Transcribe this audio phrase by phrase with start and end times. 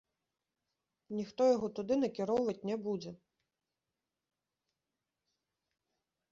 [1.17, 3.11] Ніхто яго туды накіроўваць не будзе!